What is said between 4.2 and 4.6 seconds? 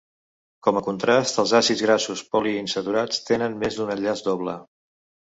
doble.